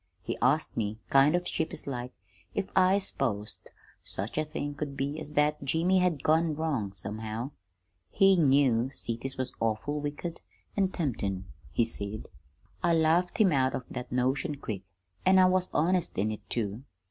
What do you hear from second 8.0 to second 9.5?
He knew cities